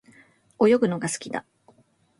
[0.59, 1.45] 泳ぐのが好きだ。